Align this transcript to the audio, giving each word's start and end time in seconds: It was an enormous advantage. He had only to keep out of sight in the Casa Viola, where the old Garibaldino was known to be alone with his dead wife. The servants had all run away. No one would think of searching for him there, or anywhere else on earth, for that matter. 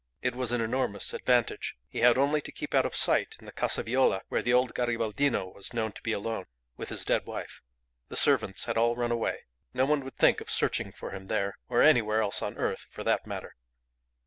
It 0.23 0.33
was 0.33 0.51
an 0.51 0.61
enormous 0.61 1.13
advantage. 1.13 1.75
He 1.87 1.99
had 1.99 2.17
only 2.17 2.41
to 2.41 2.51
keep 2.51 2.73
out 2.73 2.87
of 2.87 2.95
sight 2.95 3.35
in 3.39 3.45
the 3.45 3.51
Casa 3.51 3.83
Viola, 3.83 4.23
where 4.29 4.41
the 4.41 4.51
old 4.51 4.73
Garibaldino 4.73 5.53
was 5.53 5.75
known 5.75 5.91
to 5.91 6.01
be 6.01 6.11
alone 6.11 6.45
with 6.75 6.89
his 6.89 7.05
dead 7.05 7.27
wife. 7.27 7.61
The 8.07 8.15
servants 8.15 8.65
had 8.65 8.79
all 8.79 8.95
run 8.95 9.11
away. 9.11 9.43
No 9.75 9.85
one 9.85 10.03
would 10.03 10.17
think 10.17 10.41
of 10.41 10.49
searching 10.49 10.91
for 10.91 11.11
him 11.11 11.27
there, 11.27 11.59
or 11.69 11.83
anywhere 11.83 12.23
else 12.23 12.41
on 12.41 12.57
earth, 12.57 12.87
for 12.89 13.03
that 13.03 13.27
matter. 13.27 13.55